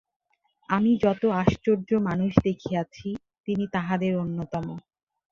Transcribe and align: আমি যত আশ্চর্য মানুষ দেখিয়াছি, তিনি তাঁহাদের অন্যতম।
আমি 0.69 0.91
যত 1.03 1.21
আশ্চর্য 1.41 1.89
মানুষ 2.07 2.31
দেখিয়াছি, 2.47 3.07
তিনি 3.47 3.63
তাঁহাদের 3.73 4.13
অন্যতম। 4.17 4.65